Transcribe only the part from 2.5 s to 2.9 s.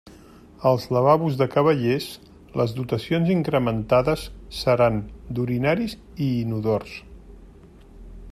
les